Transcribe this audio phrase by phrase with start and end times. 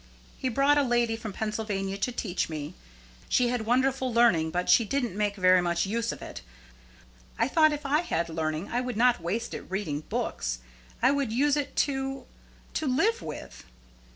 [0.35, 2.73] He brought a lady from Pennsylvania to teach me.
[3.29, 6.41] She had wonderful learning, but she didn't make very much use of it.
[7.37, 10.57] I thought if I had learning I would not waste it reading books.
[11.03, 12.25] I would use it to
[12.73, 13.63] to live with.